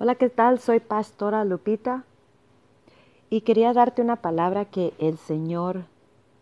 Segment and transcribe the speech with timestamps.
[0.00, 0.60] Hola, ¿qué tal?
[0.60, 2.04] Soy Pastora Lupita
[3.30, 5.86] y quería darte una palabra que el Señor,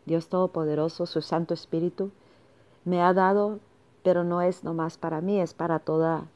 [0.04, 2.10] Dios Todopoderoso, su Santo Espíritu,
[2.84, 3.58] me ha dado,
[4.02, 6.26] pero no es nomás para mí, es para toda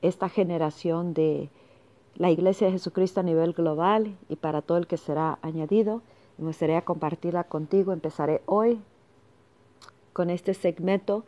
[0.00, 1.50] esta generación de
[2.14, 6.02] la Iglesia de Jesucristo a nivel global y para todo el que será añadido.
[6.38, 7.92] Me gustaría compartirla contigo.
[7.92, 8.80] Empezaré hoy
[10.12, 11.24] con este segmento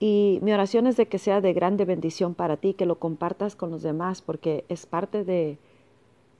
[0.00, 3.56] y mi oración es de que sea de grande bendición para ti, que lo compartas
[3.56, 5.58] con los demás, porque es parte de,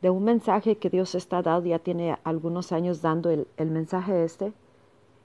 [0.02, 4.52] un mensaje que Dios está dando, ya tiene algunos años dando el, el mensaje este,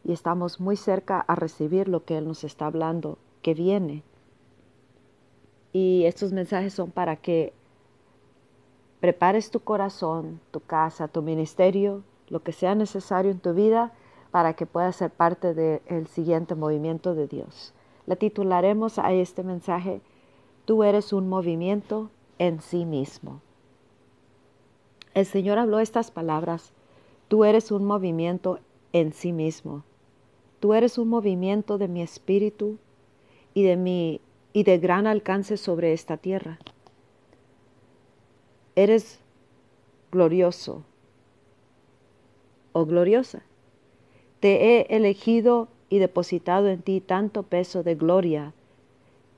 [0.03, 4.03] y estamos muy cerca a recibir lo que Él nos está hablando, que viene.
[5.71, 7.53] Y estos mensajes son para que
[8.99, 13.93] prepares tu corazón, tu casa, tu ministerio, lo que sea necesario en tu vida,
[14.31, 17.73] para que puedas ser parte del siguiente movimiento de Dios.
[18.05, 20.01] La titularemos a este mensaje,
[20.65, 23.41] Tú eres un movimiento en sí mismo.
[25.13, 26.71] El Señor habló estas palabras,
[27.27, 28.59] Tú eres un movimiento
[28.93, 29.83] en sí mismo.
[30.59, 32.77] Tú eres un movimiento de mi espíritu
[33.53, 34.21] y de
[34.53, 36.59] y de gran alcance sobre esta tierra.
[38.75, 39.19] Eres
[40.11, 40.83] glorioso
[42.71, 43.43] o gloriosa.
[44.39, 48.51] Te he elegido y depositado en ti tanto peso de gloria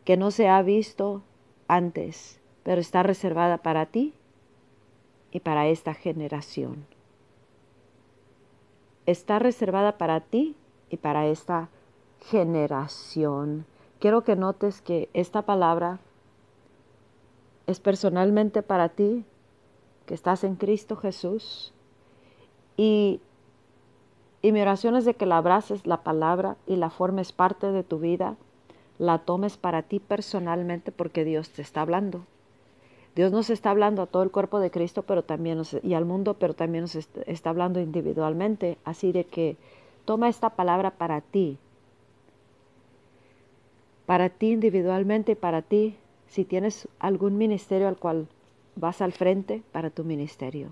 [0.06, 1.22] que no se ha visto
[1.68, 4.14] antes, pero está reservada para ti
[5.34, 6.86] y para esta generación.
[9.06, 10.56] Está reservada para ti
[10.90, 11.68] y para esta
[12.22, 13.66] generación.
[14.00, 16.00] Quiero que notes que esta palabra
[17.68, 19.26] es personalmente para ti,
[20.06, 21.74] que estás en Cristo Jesús,
[22.78, 23.20] y
[24.46, 27.82] y mi oración es de que la abraces la palabra y la formes parte de
[27.82, 28.36] tu vida,
[29.00, 32.22] la tomes para ti personalmente porque Dios te está hablando.
[33.16, 36.36] Dios nos está hablando a todo el cuerpo de Cristo pero también y al mundo,
[36.36, 38.78] pero también nos está hablando individualmente.
[38.86, 39.58] Así de que
[40.06, 41.58] toma esta palabra para ti.
[44.06, 45.96] Para ti individualmente y para ti,
[46.28, 48.28] si tienes algún ministerio al cual
[48.76, 50.72] vas al frente, para tu ministerio.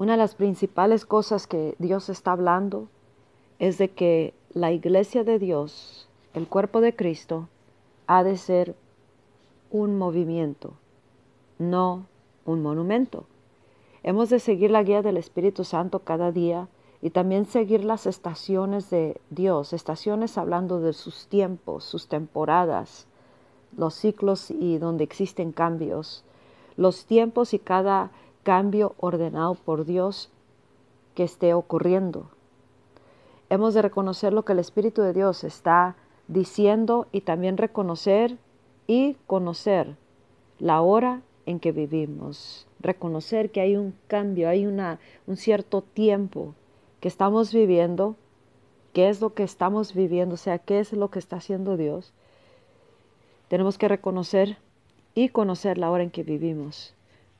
[0.00, 2.88] Una de las principales cosas que Dios está hablando
[3.58, 7.48] es de que la iglesia de Dios, el cuerpo de Cristo,
[8.06, 8.74] ha de ser
[9.70, 10.72] un movimiento,
[11.58, 12.06] no
[12.46, 13.26] un monumento.
[14.02, 16.68] Hemos de seguir la guía del Espíritu Santo cada día
[17.02, 23.06] y también seguir las estaciones de Dios, estaciones hablando de sus tiempos, sus temporadas,
[23.76, 26.24] los ciclos y donde existen cambios,
[26.78, 30.30] los tiempos y cada cambio ordenado por Dios
[31.14, 32.30] que esté ocurriendo.
[33.48, 35.96] Hemos de reconocer lo que el Espíritu de Dios está
[36.28, 38.38] diciendo y también reconocer
[38.86, 39.96] y conocer
[40.58, 42.66] la hora en que vivimos.
[42.78, 46.54] Reconocer que hay un cambio, hay una, un cierto tiempo
[47.00, 48.14] que estamos viviendo,
[48.92, 52.12] qué es lo que estamos viviendo, o sea, qué es lo que está haciendo Dios.
[53.48, 54.58] Tenemos que reconocer
[55.14, 56.94] y conocer la hora en que vivimos.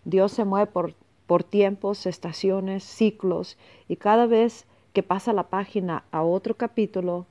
[0.05, 0.95] Dios se mueve por,
[1.27, 7.27] por tiempos, estaciones, ciclos, y cada vez que pasa la página a otro capítulo,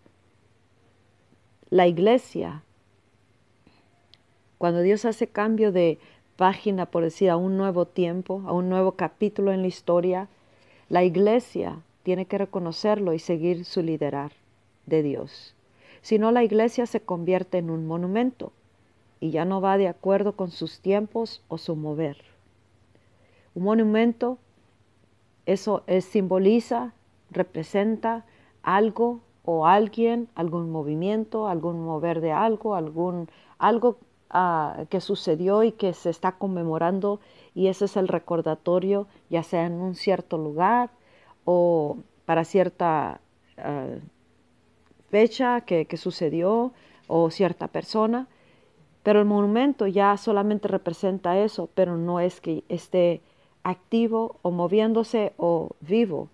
[1.70, 2.64] la iglesia,
[4.58, 6.00] cuando Dios hace cambio de
[6.36, 10.30] página, por decir, a un nuevo tiempo, a un nuevo capítulo en la historia,
[10.88, 14.32] la iglesia tiene que reconocerlo y seguir su liderar
[14.86, 15.54] de Dios.
[16.02, 18.52] Si no, la iglesia se convierte en un monumento
[19.20, 22.29] y ya no va de acuerdo con sus tiempos o su mover.
[23.60, 24.38] Un monumento,
[25.46, 26.94] eso simboliza,
[27.30, 28.26] representa
[28.64, 33.28] algo o alguien, algún movimiento, algún mover de algo, algún
[33.58, 33.98] algo
[34.30, 37.20] ah, que sucedió y que se está conmemorando
[37.54, 40.92] y ese es el recordatorio, ya sea en un cierto lugar
[41.44, 43.20] o para cierta
[43.58, 43.98] ah,
[45.10, 46.72] fecha que, que sucedió
[47.08, 48.30] o cierta persona.
[49.04, 53.22] Pero el monumento ya solamente representa eso, pero no es que esté
[53.64, 56.30] activo o moviéndose o vivo.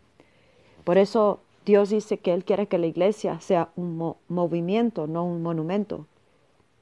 [0.84, 5.42] Por eso Dios dice que Él quiere que la iglesia sea un movimiento, no un
[5.42, 6.06] monumento.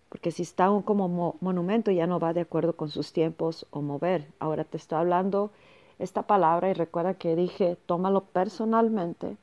[0.10, 3.82] Porque si está un como monumento ya no va de acuerdo con sus tiempos o
[3.82, 4.28] mover.
[4.40, 5.52] Ahora te estoy hablando
[6.00, 9.38] esta palabra y recuerda que dije, tómalo personalmente,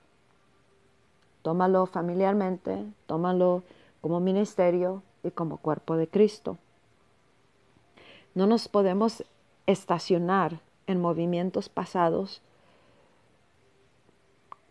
[1.43, 3.63] tómalo familiarmente, tómalo
[4.01, 6.59] como ministerio y como cuerpo de Cristo.
[8.35, 9.25] No nos podemos
[9.67, 12.43] estacionar en movimientos pasados,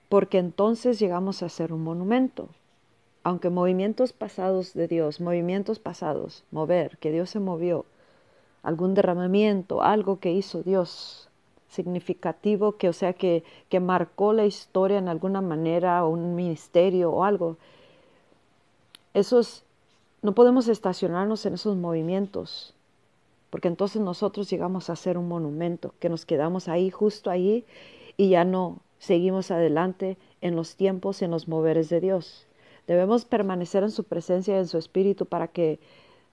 [0.09, 2.49] porque entonces llegamos a ser un monumento.
[3.23, 7.85] Aunque movimientos pasados de Dios, movimientos pasados, mover, que Dios se movió,
[8.63, 11.29] algún derramamiento, algo que hizo Dios
[11.69, 17.11] significativo, que o sea que, que marcó la historia en alguna manera, o un ministerio
[17.11, 17.57] o algo.
[19.13, 19.63] Esos,
[20.21, 22.73] no podemos estacionarnos en esos movimientos,
[23.49, 27.65] porque entonces nosotros llegamos a ser un monumento, que nos quedamos ahí, justo ahí,
[28.17, 32.47] y ya no seguimos adelante en los tiempos, en los moveres de Dios.
[32.87, 35.79] Debemos permanecer en su presencia y en su espíritu para que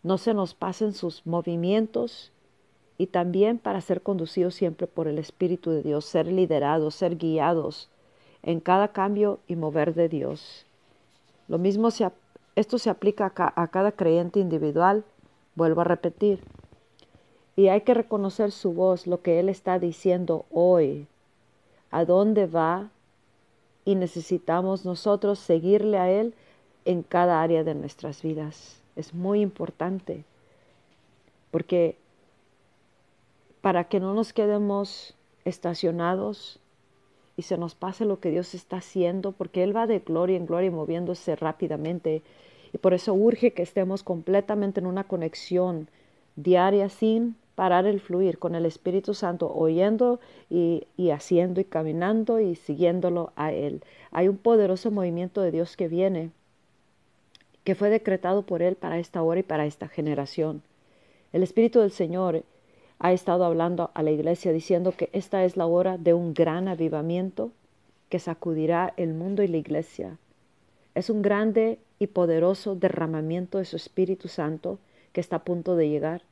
[0.03, 2.33] no se nos pasen sus movimientos
[2.99, 7.91] y también para ser conducidos siempre por el Espíritu de Dios, ser liderados, ser guiados
[8.43, 10.65] en cada cambio y mover de Dios.
[11.49, 12.09] Lo mismo se,
[12.55, 15.05] esto se aplica a, a cada creyente individual,
[15.57, 16.41] vuelvo a repetir.
[17.57, 21.07] Y hay que reconocer su voz, lo que Él está diciendo hoy,
[21.91, 22.91] a dónde va
[23.85, 26.35] y necesitamos nosotros seguirle a Él
[26.85, 30.25] en cada área de nuestras vidas es muy importante,
[31.51, 31.97] porque
[33.61, 35.15] para que no nos quedemos
[35.45, 36.59] estacionados
[37.37, 40.47] y se nos pase lo que Dios está haciendo, porque Él va de gloria en
[40.47, 42.23] gloria moviéndose rápidamente.
[42.73, 45.89] Y por eso urge que estemos completamente en una conexión
[46.37, 52.39] diaria sin parar el fluir con el Espíritu Santo, oyendo y, y, haciendo y caminando
[52.39, 53.83] y siguiéndolo a Él.
[54.13, 56.31] Hay un poderoso movimiento de Dios que viene
[57.65, 60.63] que fue decretado por Él para esta hora y para esta generación.
[61.33, 62.45] El Espíritu del Señor
[63.01, 66.69] ha estado hablando a la iglesia diciendo que esta es la hora de un gran
[66.69, 67.51] avivamiento
[68.09, 70.19] que sacudirá el mundo y la iglesia.
[70.95, 74.79] Es un grande y poderoso derramamiento de su Espíritu Santo
[75.13, 76.23] que está a punto de llegar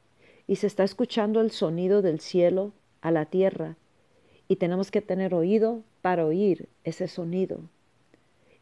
[0.47, 3.77] y se está escuchando el sonido del cielo a la tierra
[4.49, 7.61] y tenemos que tener oído para oír ese sonido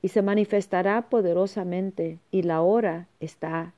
[0.02, 3.72] y se manifestará poderosamente y la hora está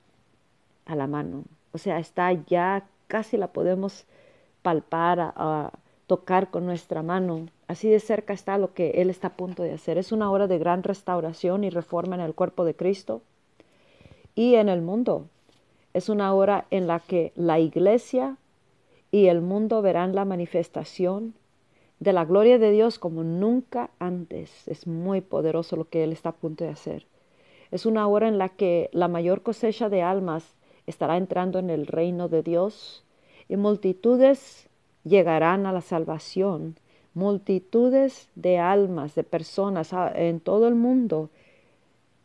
[0.87, 1.45] a la mano.
[1.73, 4.07] O sea, está ya, casi la podemos
[4.63, 5.71] palpar, a,
[6.07, 7.47] tocar con nuestra mano.
[7.67, 9.99] Así de cerca está lo que Él está a punto de hacer.
[9.99, 13.23] Es una hora de gran restauración y reforma en el cuerpo de Cristo
[14.35, 15.29] y en el mundo.
[15.95, 18.37] Es una hora en la que la iglesia
[19.11, 21.35] y el mundo verán la manifestación
[22.01, 24.67] de la gloria de Dios como nunca antes.
[24.67, 27.07] Es muy poderoso lo que Él está a punto de hacer.
[27.71, 30.57] Es una hora en la que la mayor cosecha de almas
[30.87, 33.05] estará entrando en el reino de Dios
[33.49, 34.69] y multitudes
[35.05, 36.77] llegarán a la salvación.
[37.15, 41.31] Multitudes de almas, de personas ah, en todo el mundo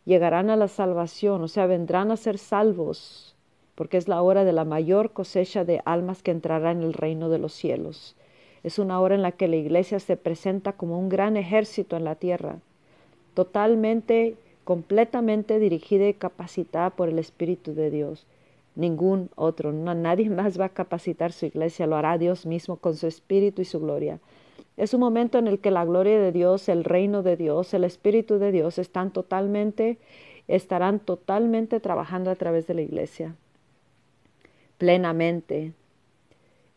[0.06, 3.36] llegarán a la salvación, o sea, vendrán a ser salvos,
[3.80, 7.30] porque es la hora de la mayor cosecha de almas que entrará en el reino
[7.30, 8.18] de los cielos.
[8.62, 12.04] Es una hora en la que la iglesia se presenta como un gran ejército en
[12.04, 12.58] la tierra,
[13.36, 14.36] totalmente,
[14.66, 18.28] completamente dirigida y capacitada por el Espíritu de Dios.
[18.76, 23.08] Ningún otro, nadie más va a capacitar su iglesia, lo hará Dios mismo con su
[23.08, 24.20] Espíritu y su gloria.
[24.76, 27.86] Es un momento en el que la gloria de Dios, el reino de Dios, el
[27.86, 30.00] Espíritu de Dios están totalmente,
[30.50, 33.38] estarán totalmente trabajando a través de la iglesia,
[34.80, 35.74] plenamente,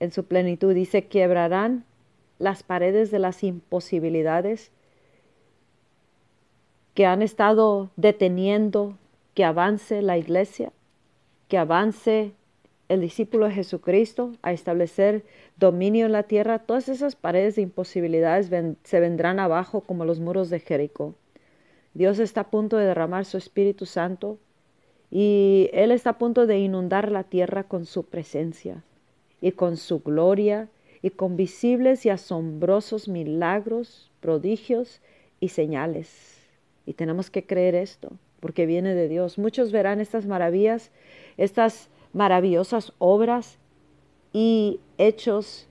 [0.01, 0.75] en su plenitud.
[0.75, 1.87] Dice, quebrarán
[2.39, 4.71] las paredes de las imposibilidades
[6.93, 8.99] que han estado deteniendo
[9.33, 10.73] que avance la iglesia,
[11.49, 12.33] que avance
[12.89, 15.25] el discípulo de Jesucristo a establecer
[15.57, 18.51] dominio en la tierra, todas esas paredes de imposibilidades
[18.83, 21.15] se vendrán abajo como los muros de Jericó.
[21.95, 24.39] Dios está a punto de derramar su Espíritu Santo
[25.15, 28.83] y Él está a punto de inundar la tierra con su presencia
[29.43, 30.71] y con su gloria
[31.03, 35.03] y con visibles y asombrosos milagros, prodigios
[35.39, 36.41] y señales.
[36.87, 39.37] Y tenemos que creer esto, porque viene de Dios.
[39.37, 40.91] Muchos verán estas maravillas,
[41.37, 43.59] estas maravillosas obras
[44.33, 45.69] y hechos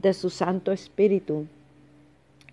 [0.00, 1.46] de su Santo Espíritu,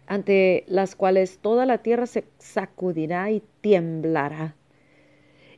[0.05, 4.53] ante las cuales toda la tierra se sacudirá y tiemblará.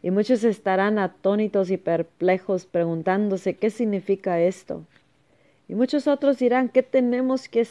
[0.03, 4.84] Y muchos estarán atónitos y perplejos preguntándose qué significa esto.
[5.67, 7.67] Y muchos otros dirán, ¿qué tenemos que,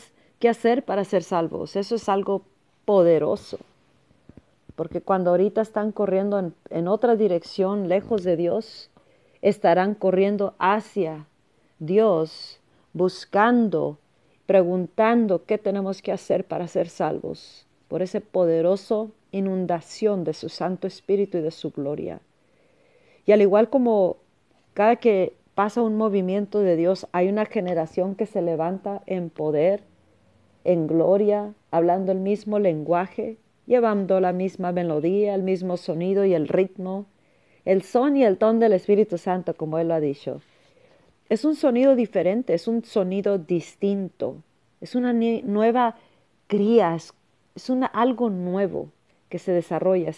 [0.49, 1.76] hacer para ser salvos?
[1.76, 2.42] Eso es algo
[2.84, 3.58] poderoso.
[4.76, 8.90] Porque cuando ahorita están corriendo en, en otra dirección, lejos de Dios,
[9.42, 11.26] estarán corriendo hacia
[11.78, 12.60] Dios,
[12.92, 13.99] buscando,
[14.46, 20.87] preguntando qué tenemos que hacer para ser salvos por ese poderoso inundación de su Santo
[20.87, 22.20] Espíritu y de su gloria.
[23.26, 24.16] Y al igual como
[24.75, 29.82] cada que pasa un movimiento de Dios, hay una generación que se levanta en poder,
[30.64, 36.49] en gloria, hablando el mismo lenguaje, llevando la misma melodía, el mismo sonido y el
[36.49, 37.06] ritmo,
[37.64, 40.40] el son y el ton del Espíritu Santo, como Él lo ha dicho.
[41.28, 44.37] es un sonido diferente, es un sonido distinto,
[44.80, 45.96] es una nueva
[46.46, 47.12] cría, es,
[47.92, 48.88] algo nuevo
[49.30, 50.12] que se desarrolla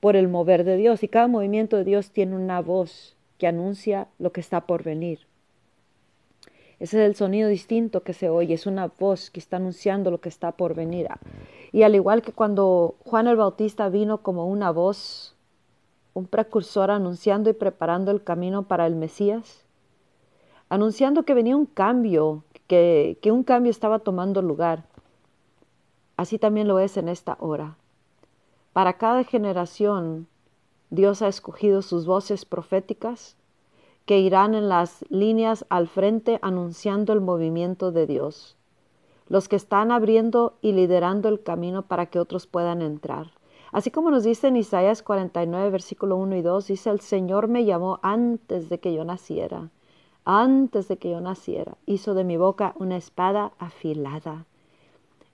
[0.00, 4.08] por el mover de Dios y cada movimiento de Dios tiene una voz que anuncia
[4.18, 5.20] lo que está por venir.
[6.80, 10.20] Ese es el sonido distinto que se oye, es una voz que está anunciando lo
[10.20, 11.06] que está por venir.
[11.70, 15.36] Y al igual que cuando Juan el Bautista vino como una voz,
[16.12, 19.64] un precursor anunciando y preparando el camino para el Mesías,
[20.68, 24.82] anunciando que venía un cambio, que, que un cambio estaba tomando lugar.
[26.16, 27.76] Así también lo es en esta hora.
[28.72, 30.26] Para cada generación,
[30.88, 33.36] Dios ha escogido sus voces proféticas
[34.06, 38.56] que irán en las líneas al frente anunciando el movimiento de Dios,
[39.28, 43.32] los que están abriendo y liderando el camino para que otros puedan entrar.
[43.72, 47.64] Así como nos dice en Isaías 49, versículo 1 y 2, dice, el Señor me
[47.64, 49.70] llamó antes de que yo naciera,
[50.24, 54.46] antes de que yo naciera, hizo de mi boca una espada afilada.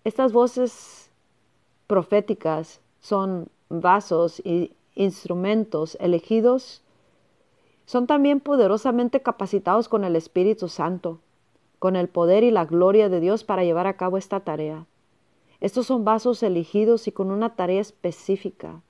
[0.05, 1.11] Estas voces
[1.87, 6.83] proféticas son vasos y instrumentos elegidos
[7.89, 11.21] son también poderosamente capacitados con el Espíritu Santo,
[11.79, 14.85] con el poder y la gloria de Dios para llevar a cabo esta tarea.
[15.61, 18.83] Estos son vasos elegidos y con una tarea específica.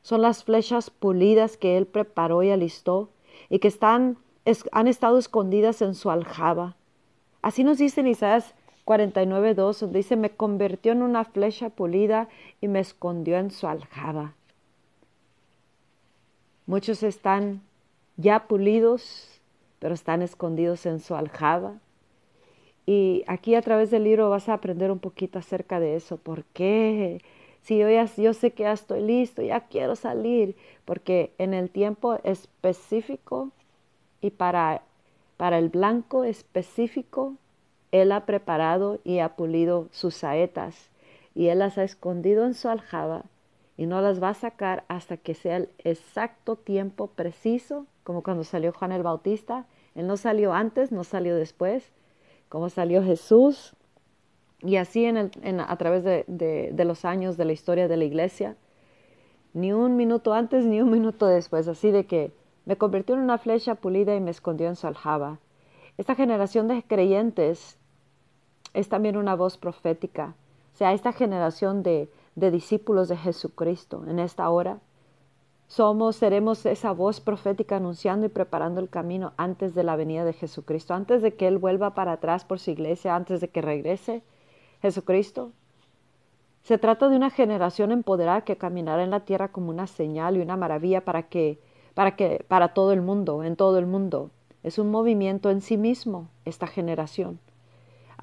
[0.00, 3.10] Son las flechas pulidas que Él preparó y alistó
[3.50, 4.16] y que están,
[4.72, 6.76] han estado escondidas en su aljaba.
[7.42, 12.28] Así nos dice Isaías 49.2, donde dice, me convirtió en una flecha pulida
[12.60, 14.34] y me escondió en su aljaba.
[16.66, 17.62] Muchos están
[18.16, 19.40] ya pulidos,
[19.78, 21.74] pero están escondidos en su aljaba.
[22.86, 26.16] Y aquí a través del libro vas a aprender un poquito acerca de eso.
[26.18, 27.22] ¿Por qué?
[27.62, 31.70] Si yo, ya, yo sé que ya estoy listo, ya quiero salir, porque en el
[31.70, 33.50] tiempo específico
[34.20, 34.82] y para,
[35.38, 37.36] para el blanco específico,
[37.94, 40.90] Él ha preparado y ha pulido sus saetas
[41.32, 43.22] y Él las ha escondido en su aljaba
[43.76, 48.42] y no las va a sacar hasta que sea el exacto tiempo preciso como cuando
[48.42, 49.66] salió Juan el Bautista.
[49.94, 51.92] Él no salió antes, no salió después,
[52.48, 53.76] como salió Jesús.
[54.58, 58.56] Y así en a través de, de los años de la historia de la iglesia,
[59.52, 62.32] ni un minuto antes ni un minuto después, así de que
[62.64, 65.38] me convirtió en una flecha pulida y me escondió en su aljaba.
[65.96, 67.78] Esta generación de creyentes
[68.74, 70.34] es también una voz profética.
[70.74, 74.80] O sea, esta generación de, de discípulos de Jesucristo en esta hora
[75.66, 80.32] somos, seremos esa voz profética anunciando y preparando el camino antes de la venida de
[80.32, 84.22] Jesucristo, antes de que Él vuelva para atrás por su iglesia, antes de que regrese
[84.82, 85.52] Jesucristo.
[86.62, 90.40] Se trata de una generación empoderada que caminará en la tierra como una señal y
[90.40, 91.58] una maravilla para que,
[91.94, 94.30] para que, para todo el mundo, en todo el mundo.
[94.62, 97.38] Es un movimiento en sí mismo, esta generación.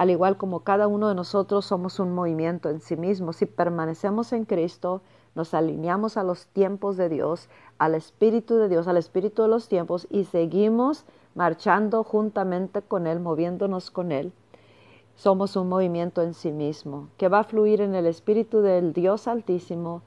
[0.01, 4.33] Al igual como cada uno de nosotros somos un movimiento en sí mismo, si permanecemos
[4.33, 5.03] en Cristo,
[5.35, 9.67] nos alineamos a los tiempos de Dios, al Espíritu de Dios, al Espíritu de los
[9.67, 11.05] tiempos y seguimos
[11.35, 14.33] marchando juntamente con Él, moviéndonos con Él.
[15.13, 19.27] Somos un movimiento en sí mismo que va a fluir en el Espíritu del Dios
[19.27, 20.01] Altísimo,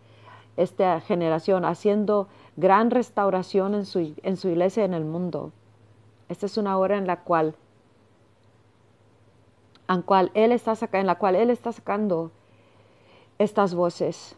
[0.57, 5.53] esta generación, haciendo gran restauración en su, en su iglesia en el mundo.
[6.29, 7.55] Esta es una hora en la cual,
[9.89, 12.31] en, cual él está en la cual Él está sacando
[13.39, 14.37] estas voces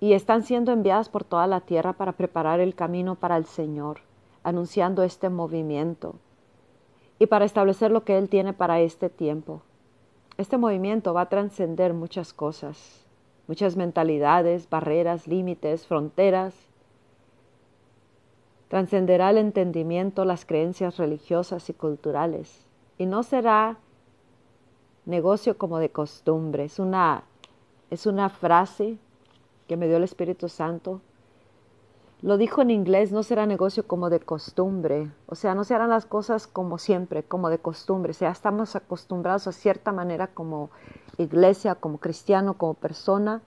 [0.00, 4.00] y están siendo enviadas por toda la tierra para preparar el camino para el Señor,
[4.42, 6.16] anunciando este movimiento
[7.18, 9.62] y para establecer lo que Él tiene para este tiempo.
[10.38, 13.06] Este movimiento va a trascender muchas cosas,
[13.46, 16.54] muchas mentalidades, barreras, límites, fronteras.
[18.68, 22.66] Trascenderá el entendimiento, las creencias religiosas y culturales.
[22.98, 23.76] Y no será
[25.04, 26.64] negocio como de costumbre.
[26.64, 27.24] Es una,
[27.90, 28.98] es una frase
[29.66, 31.00] que me dio el Espíritu Santo.
[32.20, 35.90] Lo dijo en inglés, no será negocio como de costumbre, o sea, no se harán
[35.90, 40.70] las cosas como siempre, como de costumbre, o sea, estamos acostumbrados a cierta manera como
[41.18, 43.42] iglesia, como cristiano, como persona,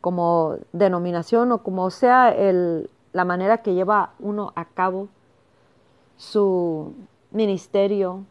[0.00, 5.08] como denominación o como sea el, la manera que lleva uno a cabo
[6.16, 6.94] su
[7.32, 8.24] ministerio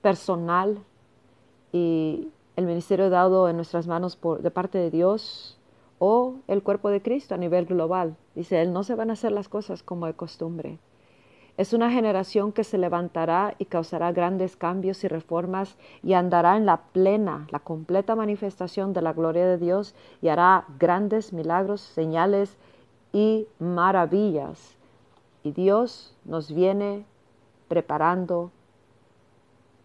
[0.00, 0.78] personal
[1.72, 5.58] y el ministerio dado en nuestras manos por, de parte de Dios
[5.98, 8.16] o el cuerpo de Cristo a nivel global.
[8.34, 10.78] Dice él, no se van a hacer las cosas como de costumbre.
[11.56, 16.66] Es una generación que se levantará y causará grandes cambios y reformas y andará en
[16.66, 22.56] la plena, la completa manifestación de la gloria de Dios y hará grandes milagros, señales
[23.12, 24.76] y maravillas.
[25.42, 27.04] Y Dios nos viene
[27.66, 28.52] preparando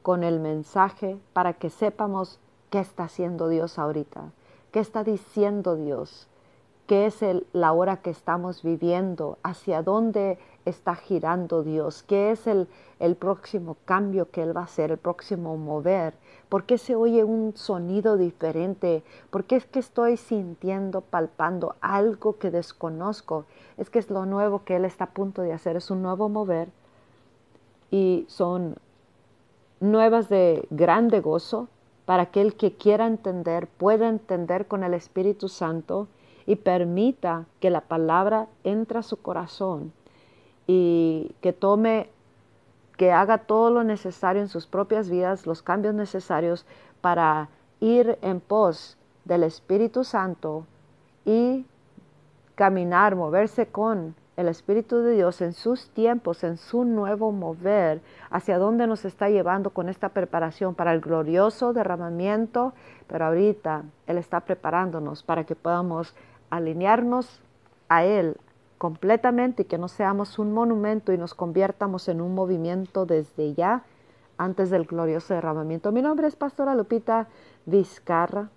[0.04, 4.32] con el mensaje para que sepamos qué está haciendo Dios ahorita,
[4.72, 6.28] qué está diciendo Dios,
[6.88, 12.68] qué es la hora que estamos viviendo, hacia dónde está girando Dios, qué es el,
[13.00, 16.16] el próximo cambio que Él va a hacer, el próximo mover,
[16.50, 22.38] por qué se oye un sonido diferente, por qué es que estoy sintiendo, palpando algo
[22.38, 23.46] que desconozco,
[23.78, 26.28] es que es lo nuevo que Él está a punto de hacer, es un nuevo
[26.28, 26.70] mover
[27.90, 28.76] y son
[29.84, 31.68] nuevas de grande gozo
[32.06, 36.08] para que el que quiera entender pueda entender con el Espíritu Santo
[36.46, 39.94] y permita que la palabra entre a su corazón
[40.68, 42.10] y que tome,
[42.98, 46.66] que haga todo lo necesario en sus propias vidas, los cambios necesarios
[47.02, 47.50] para
[47.80, 50.66] ir en pos del Espíritu Santo
[51.26, 51.66] y
[52.56, 58.58] caminar, moverse con el Espíritu de Dios en sus tiempos, en su nuevo mover, hacia
[58.58, 62.74] dónde nos está llevando con esta preparación para el glorioso derramamiento,
[63.08, 66.16] pero ahorita Él está preparándonos para que podamos
[66.50, 67.42] alinearnos
[67.90, 68.38] a Él
[68.80, 73.84] completamente y que no seamos un monumento y nos conviertamos en un movimiento desde ya
[74.38, 75.92] antes del glorioso derramamiento.
[75.92, 77.28] Mi nombre es Pastora Lupita
[77.66, 78.50] Vizcarra.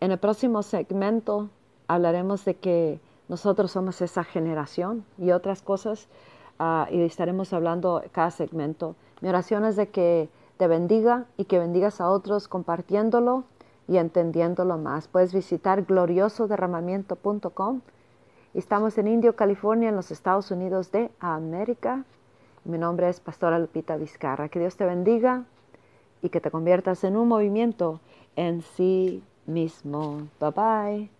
[0.00, 1.50] En el próximo segmento
[1.88, 6.08] hablaremos de que nosotros somos esa generación y otras cosas
[6.58, 8.96] uh, y estaremos hablando cada segmento.
[9.20, 13.44] Mi oración es de que te bendiga y que bendigas a otros compartiéndolo
[13.86, 15.06] y entendiéndolo más.
[15.06, 17.82] Puedes visitar gloriosoderramamiento.com.
[18.52, 22.04] Estamos en Indio, California, en los Estados Unidos de América.
[22.64, 24.48] Mi nombre es Pastora Lupita Vizcarra.
[24.48, 25.44] Que Dios te bendiga
[26.20, 28.00] y que te conviertas en un movimiento
[28.34, 30.26] en sí mismo.
[30.40, 31.19] Bye bye.